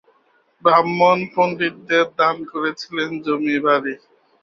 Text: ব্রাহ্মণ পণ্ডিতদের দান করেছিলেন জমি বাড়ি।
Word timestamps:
ব্রাহ্মণ 0.63 1.19
পণ্ডিতদের 1.33 2.05
দান 2.19 2.37
করেছিলেন 2.51 3.09
জমি 3.25 3.57
বাড়ি। 3.65 3.93